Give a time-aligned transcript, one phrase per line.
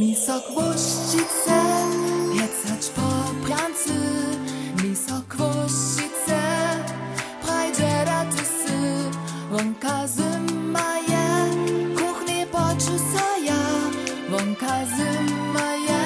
[0.00, 1.60] Misok Łościce,
[2.34, 3.10] jedzać po
[3.46, 3.94] pracy.
[4.82, 6.40] Misok Łościce,
[7.42, 9.10] prajdzie ratysy.
[9.50, 11.26] Wonka zima je,
[11.94, 13.62] kuchni poczusa ja.
[14.30, 16.02] Wonka zima je,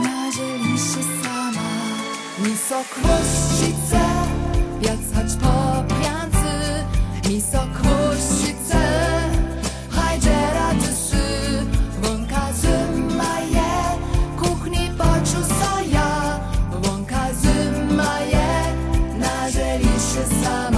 [0.00, 1.70] marzyliście sama.
[2.38, 4.04] Misok Łościce,
[4.80, 6.84] jedzać po pracy.
[7.28, 8.65] Misok Łościce.
[20.26, 20.75] summer.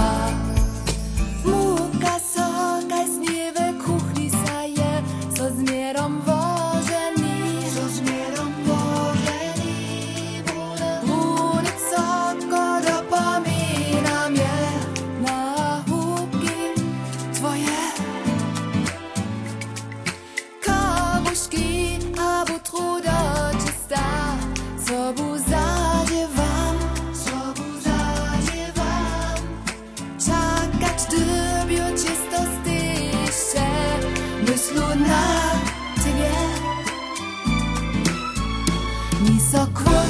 [39.51, 40.08] so cruel.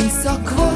[0.00, 0.69] Nisokvo.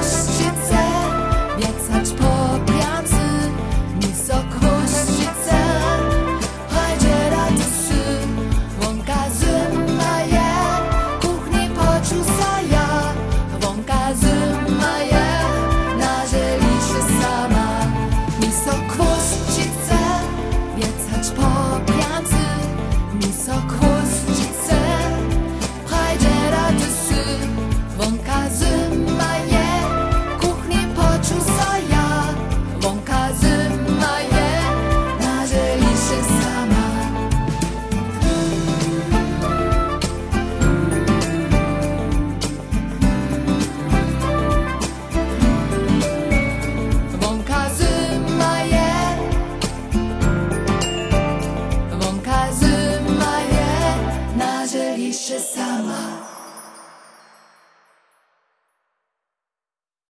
[55.15, 56.34] piszę sama.